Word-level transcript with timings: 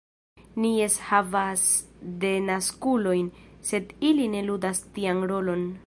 Ni 0.61 0.69
jes 0.77 0.95
havas 1.09 1.65
denaskulojn, 2.23 3.31
sed 3.73 3.95
ili 4.13 4.27
ne 4.37 4.45
ludas 4.49 4.85
tian 4.97 5.27
rolon. 5.35 5.69